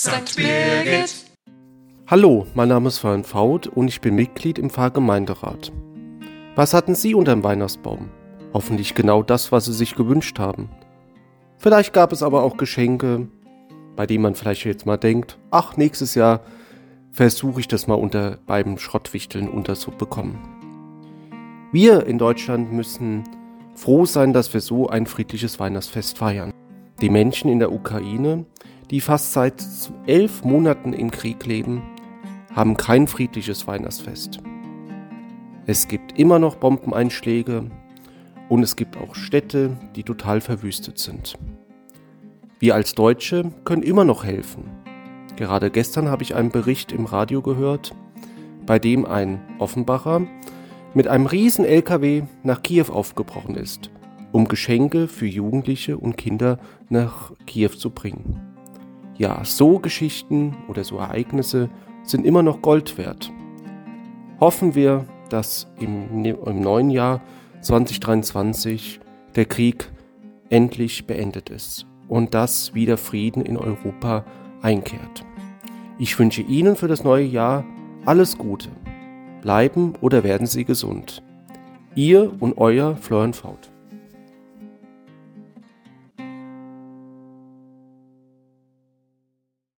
[0.00, 0.36] St.
[0.36, 1.24] Birgit.
[2.06, 5.72] Hallo, mein Name ist Florian Faut und ich bin Mitglied im Pfarrgemeinderat.
[6.54, 8.08] Was hatten Sie unterm Weihnachtsbaum?
[8.54, 10.70] Hoffentlich genau das, was Sie sich gewünscht haben.
[11.56, 13.26] Vielleicht gab es aber auch Geschenke,
[13.96, 16.42] bei denen man vielleicht jetzt mal denkt, ach, nächstes Jahr
[17.10, 20.38] versuche ich das mal unter beim Schrottwichteln unterzubekommen.
[21.72, 23.24] Wir in Deutschland müssen
[23.74, 26.52] froh sein, dass wir so ein friedliches Weihnachtsfest feiern.
[27.00, 28.44] Die Menschen in der Ukraine,
[28.90, 29.64] die fast seit
[30.06, 31.82] elf Monaten im Krieg leben,
[32.54, 34.40] haben kein friedliches Weihnachtsfest.
[35.66, 37.70] Es gibt immer noch Bombeneinschläge
[38.48, 41.34] und es gibt auch Städte, die total verwüstet sind.
[42.58, 44.64] Wir als Deutsche können immer noch helfen.
[45.36, 47.94] Gerade gestern habe ich einen Bericht im Radio gehört,
[48.66, 50.26] bei dem ein Offenbacher
[50.94, 53.90] mit einem riesen LKW nach Kiew aufgebrochen ist,
[54.32, 58.47] um Geschenke für Jugendliche und Kinder nach Kiew zu bringen.
[59.18, 61.68] Ja, so Geschichten oder so Ereignisse
[62.04, 63.32] sind immer noch Gold wert.
[64.38, 67.20] Hoffen wir, dass im, im neuen Jahr
[67.60, 69.00] 2023
[69.34, 69.90] der Krieg
[70.50, 74.24] endlich beendet ist und dass wieder Frieden in Europa
[74.62, 75.24] einkehrt.
[75.98, 77.64] Ich wünsche Ihnen für das neue Jahr
[78.06, 78.68] alles Gute.
[79.42, 81.24] Bleiben oder werden Sie gesund.
[81.96, 83.72] Ihr und euer Florian Faut.